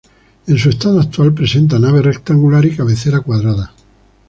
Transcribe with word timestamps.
En 0.47 0.57
su 0.57 0.69
estado 0.71 0.99
actual 0.99 1.31
presenta 1.31 1.77
nave 1.77 2.01
rectangular 2.01 2.65
y 2.65 2.75
cabecera 2.75 3.19
cuadrada. 3.21 3.71